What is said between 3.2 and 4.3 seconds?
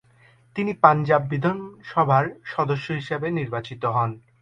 নির্বাচিত হন।